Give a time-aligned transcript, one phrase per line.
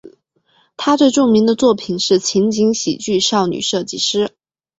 [0.77, 4.31] 他最著名的作品是情景喜剧少女设计师。